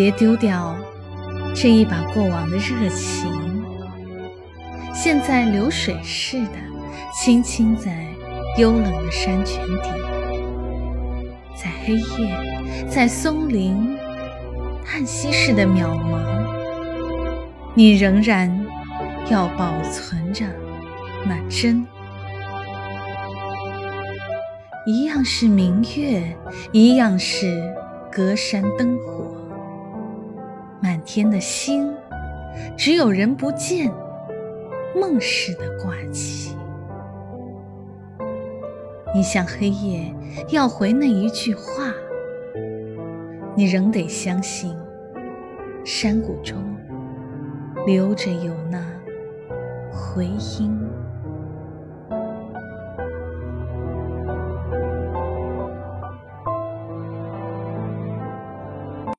[0.00, 0.74] 别丢掉
[1.54, 3.30] 这一把过往的热情，
[4.94, 6.52] 现在流水似的，
[7.12, 8.06] 轻轻在
[8.56, 9.90] 幽冷的山泉底，
[11.54, 12.34] 在黑夜，
[12.88, 13.94] 在松林，
[14.86, 16.18] 叹息似的渺茫，
[17.74, 18.58] 你仍然
[19.28, 20.46] 要保存着
[21.26, 21.86] 那真。
[24.86, 26.22] 一样是明月，
[26.72, 27.70] 一样是
[28.10, 29.36] 隔山灯火，
[31.00, 31.94] 天的星，
[32.76, 33.92] 只有人不见，
[34.94, 36.56] 梦似的挂起。
[39.14, 40.14] 你向黑夜
[40.50, 41.92] 要回那一句话，
[43.56, 44.74] 你仍得相信，
[45.84, 46.56] 山谷中
[47.86, 48.80] 留着有那
[49.90, 50.89] 回音。